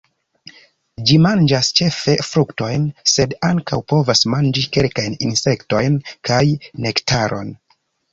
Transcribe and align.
Ĝi 1.09 1.17
manĝas 1.25 1.67
ĉefe 1.79 2.15
fruktojn, 2.27 2.87
sed 3.15 3.35
ankaŭ 3.49 3.79
povas 3.93 4.23
manĝi 4.35 4.63
kelkajn 4.79 5.19
insektojn 5.29 6.01
kaj 6.31 6.41
nektaron. 6.87 7.53